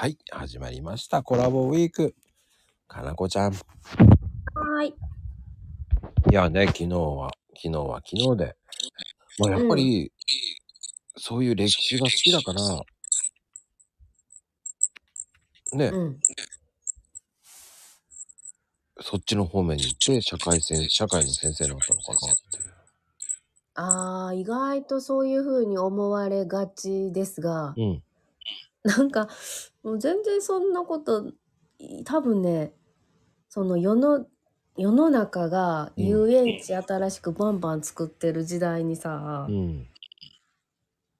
[0.00, 1.24] はい、始まりました。
[1.24, 2.14] コラボウィーク。
[2.86, 3.52] かなこちゃん。
[3.52, 4.94] いはーい。
[6.32, 8.56] やね、昨日は、昨日は昨日で。
[9.40, 10.12] まあやっぱり、
[11.16, 12.60] そういう歴史が好きだから、
[15.76, 16.20] ね、うん。
[19.00, 22.20] そっちの方面に行って、社会先社会の先生になったのかなっ
[22.52, 22.74] ていう。
[23.74, 28.02] あー、意外とそういう風に思われがちですが、うん。
[28.84, 29.28] なんか、
[29.82, 31.32] もう全然そんなこと、
[31.78, 32.74] い多分ね、
[33.48, 34.26] その世の、
[34.76, 39.88] 世の中がうん遊園地新しくバンバン作ってる時代にさ、うん。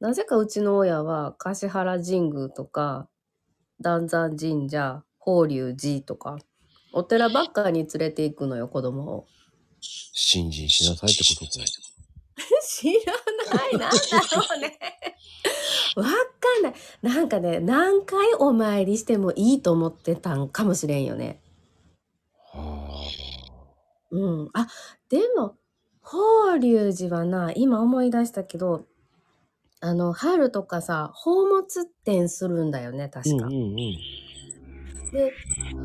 [0.00, 3.08] なぜかうちの親は橿原神宮とか、
[3.80, 6.38] 壇山神社、法隆寺とか、
[6.92, 9.26] お寺ばっかに連れて行くのよ、子供を。
[9.80, 11.64] 信心しなさいってことか。
[12.66, 13.12] 知ら
[13.58, 13.78] ない。
[13.78, 13.90] なんだ
[14.36, 14.78] ろうね。
[15.96, 16.04] わ
[17.02, 21.40] なんかね、何回お参りしてもいいと思ってたんかもしれんよね。
[22.52, 23.02] は
[24.12, 24.50] うん。
[24.52, 24.68] あ、
[25.08, 25.56] でも、
[26.00, 28.86] 法隆寺はな、今思い出したけど、
[29.80, 33.08] あの、春とかさ、宝物展するんだよね、あ。
[33.08, 33.46] 確か。
[33.46, 33.76] うんうんうん。
[35.12, 35.32] で、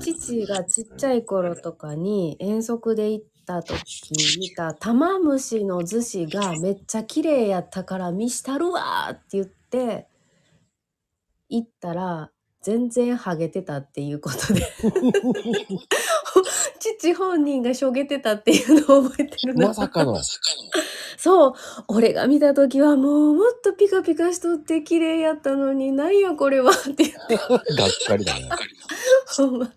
[0.00, 10.08] 父がちっちゃい頃とかに遠足で行った時に見た玉虫の寿司がめっちゃ綺麗やったから見したるわーって言って、
[11.52, 12.30] 行ったら
[12.62, 14.62] 全然ハゲてたっていうことで、
[16.78, 19.68] 父本人がしょげてたっていうのを覚えてるな。
[19.68, 20.16] まさかの。
[21.18, 21.54] そう、
[21.88, 27.58] 俺が見た時はもうもっとピカピカしとって綺麗やったのに、なんやこれはって言って、がっ
[28.06, 28.48] かりだね。
[29.36, 29.72] ほんま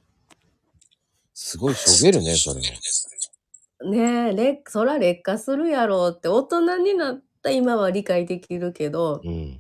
[1.34, 3.90] すごいしょげるね、それは。
[3.90, 9.60] ねえ、劣そら劣化するやろうって大人になった今は理解できるけど、うん。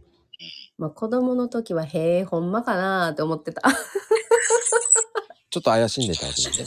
[0.78, 3.62] まあ子供の時はへえ、ほんまかなーって思ってた。
[5.50, 6.66] ちょっと怪しんでたわけだね。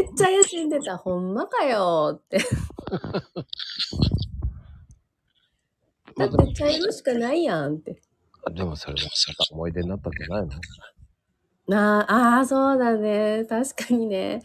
[0.00, 0.96] っちゃ怪しんでた。
[0.96, 2.38] ほんまかよーって。
[6.16, 8.00] だって茶色しかないやんって。
[8.54, 9.00] でもそれは
[9.52, 10.50] 思い出になったんじゃないの？
[11.68, 13.44] なあ、あーそうだね。
[13.48, 14.42] 確かにね。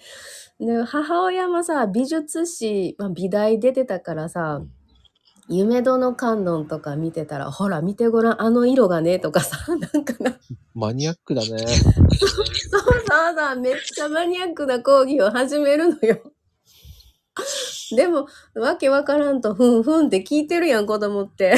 [0.59, 4.71] で母親もさ、美術史、まあ、美大出てたからさ、うん
[5.47, 9.57] 夢殿観音とか見てたら、ほら見てごらん、あの色がね、とかさ、
[9.93, 10.37] なんかな。
[10.73, 11.47] マニアックだね。
[11.57, 12.45] そうそう
[13.37, 16.19] そう、めっちゃマニアックな講義を始めるのよ。
[17.95, 21.55] でも、わけわからんと、ふんふんって聞いてるやん、子供って。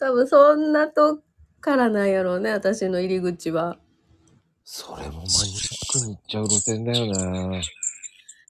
[0.00, 1.22] 多分、そんなとこ
[1.60, 3.78] からなんやろうね、私の入り口は。
[4.64, 7.62] それもマニアックに行っちゃう路線だよね。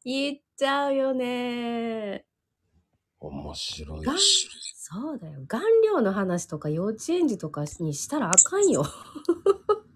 [0.05, 2.28] 言っちゃうよね。
[3.21, 4.17] 面白いがん。
[4.19, 5.41] そうだよ。
[5.47, 8.85] 顔料の話とか幼稚園児とかにしたらあかんよ。